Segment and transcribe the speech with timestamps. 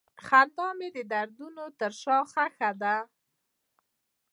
[0.25, 2.95] خندا مې د دردونو تر شا ښخ ده.